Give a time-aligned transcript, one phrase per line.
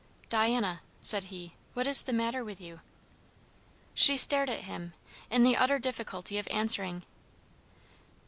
[0.29, 2.81] "Diana," said he, "what is the matter with you?"
[3.93, 4.95] She stared at him,
[5.29, 7.03] in the utter difficulty of answering.